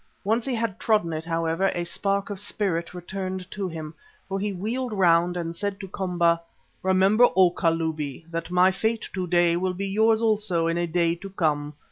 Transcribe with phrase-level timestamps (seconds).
[0.23, 3.93] Once he had trodden it, however, a spark of spirit returned to him,
[4.27, 6.41] for he wheeled round and said to Komba,
[6.81, 11.13] "Remember, O Kalubi, that my fate to day will be yours also in a day
[11.13, 11.75] to come.